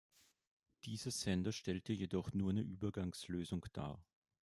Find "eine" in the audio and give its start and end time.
2.49-2.61